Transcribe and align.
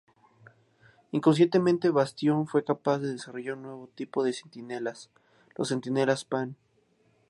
Inconscientemente, 1.11 1.91
Bastión 1.91 2.47
fue 2.47 2.63
capaz 2.63 2.97
de 2.97 3.11
desarrollar 3.11 3.53
un 3.53 3.61
nuevo 3.61 3.85
tipo 3.93 4.23
de 4.23 4.33
Centinelas, 4.33 5.11
los 5.55 5.67
Centinelas 5.69 6.25
Prime. 6.25 6.55